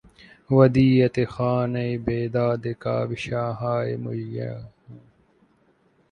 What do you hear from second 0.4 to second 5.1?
ودیعت خانۂ بیدادِ کاوشہائے مژگاں ہوں